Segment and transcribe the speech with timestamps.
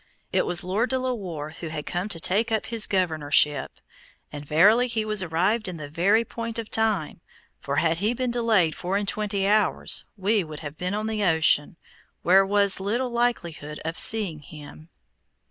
[0.33, 3.79] It was Lord De la Warr who had come to take up his governorship,
[4.31, 7.21] and verily he was arrived in the very point of time,
[7.59, 11.23] for had he been delayed four and twenty hours, we would have been on the
[11.23, 11.77] ocean,
[12.23, 14.89] where was little likelihood of seeing him.